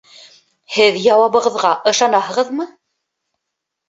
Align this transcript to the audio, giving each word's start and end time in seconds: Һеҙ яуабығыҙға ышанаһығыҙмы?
Һеҙ 0.77 0.95
яуабығыҙға 1.07 1.73
ышанаһығыҙмы? 1.91 2.67